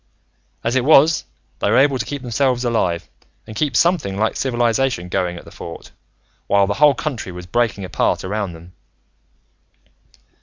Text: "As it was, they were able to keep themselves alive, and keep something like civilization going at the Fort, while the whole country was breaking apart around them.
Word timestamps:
"As 0.63 0.75
it 0.75 0.83
was, 0.83 1.25
they 1.59 1.69
were 1.69 1.77
able 1.77 1.99
to 1.99 2.05
keep 2.07 2.23
themselves 2.23 2.65
alive, 2.65 3.07
and 3.45 3.55
keep 3.55 3.75
something 3.75 4.17
like 4.17 4.35
civilization 4.35 5.09
going 5.09 5.37
at 5.37 5.45
the 5.45 5.51
Fort, 5.51 5.91
while 6.47 6.65
the 6.65 6.73
whole 6.81 6.95
country 6.95 7.31
was 7.31 7.45
breaking 7.45 7.85
apart 7.85 8.23
around 8.23 8.53
them. 8.53 8.73